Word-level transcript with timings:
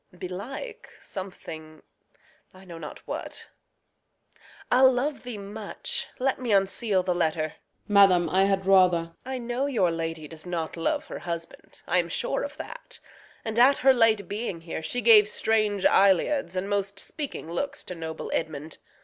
Belike, 0.17 0.89
Something 0.99 1.83
I 2.55 2.65
know 2.65 2.79
not 2.79 3.05
what 3.05 3.49
I'll 4.71 4.91
love 4.91 5.21
thee 5.21 5.37
much 5.37 6.07
Let 6.17 6.39
me 6.41 6.51
unseal 6.51 7.03
the 7.03 7.13
letter. 7.13 7.45
Osw. 7.45 7.53
Madam, 7.93 8.27
I 8.27 8.45
had 8.45 8.65
rather 8.65 8.97
Reg. 8.99 9.11
I 9.25 9.37
know 9.37 9.67
your 9.67 9.91
lady 9.91 10.27
does 10.27 10.47
not 10.47 10.75
love 10.75 11.05
her 11.05 11.19
husband; 11.19 11.83
I 11.85 11.99
am 11.99 12.09
sure 12.09 12.41
of 12.41 12.57
that; 12.57 12.99
and 13.45 13.59
at 13.59 13.77
her 13.77 13.93
late 13.93 14.27
being 14.27 14.61
here 14.61 14.81
She 14.81 15.01
gave 15.01 15.27
strange 15.27 15.85
eliads 15.85 16.55
and 16.55 16.67
most 16.67 16.97
speaking 16.99 17.51
looks 17.51 17.83
To 17.83 17.93
noble 17.93 18.31
Edmund. 18.33 18.79